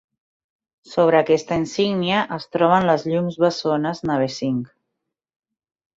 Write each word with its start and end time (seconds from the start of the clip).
Sobre 0.93 1.17
aquesta 1.19 1.57
insígnia 1.65 2.23
es 2.37 2.49
troben 2.57 2.89
les 2.93 3.07
llums 3.13 3.39
bessones 3.47 4.05
Navesink. 4.13 4.77